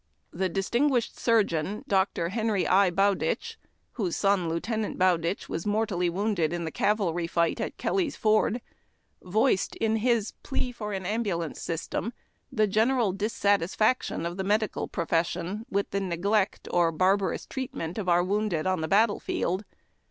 The 0.33 0.49
distinguished 0.49 1.15
surgeon 1.19 1.85
Dr. 1.87 2.29
Henry 2.29 2.67
I. 2.67 2.89
Bowditch, 2.89 3.59
whose 3.91 4.17
son, 4.17 4.49
Lieut. 4.49 4.97
Bowditch, 4.97 5.47
was 5.47 5.67
mortally 5.67 6.09
wounded 6.09 6.51
in 6.51 6.65
the 6.65 6.71
cavalry 6.71 7.27
fight 7.27 7.61
at 7.61 7.77
Kelly's 7.77 8.15
Ford, 8.15 8.61
voiced, 9.21 9.75
in 9.75 9.97
his 9.97 10.33
"Plea 10.41 10.71
for 10.71 10.91
an 10.91 11.05
Ambulance 11.05 11.61
System," 11.61 12.13
the 12.51 12.65
general 12.65 13.11
dissatisfaction 13.11 14.25
of 14.25 14.37
the 14.37 14.43
medical 14.43 14.87
profes 14.89 15.27
sion 15.27 15.67
with 15.69 15.91
the 15.91 16.01
neglect 16.01 16.67
or 16.71 16.91
barbarous 16.91 17.45
treatment 17.45 17.99
of 17.99 18.09
our 18.09 18.23
wounded 18.23 18.65
on 18.65 18.81
the 18.81 18.87
battle 18.87 19.19
field. 19.19 19.65